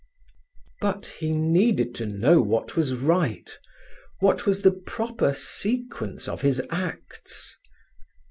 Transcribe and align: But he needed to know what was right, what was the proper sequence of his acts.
But 0.81 1.05
he 1.19 1.31
needed 1.31 1.93
to 1.93 2.07
know 2.07 2.41
what 2.41 2.75
was 2.75 2.95
right, 2.95 3.47
what 4.19 4.47
was 4.47 4.63
the 4.63 4.71
proper 4.71 5.31
sequence 5.31 6.27
of 6.27 6.41
his 6.41 6.59
acts. 6.71 7.55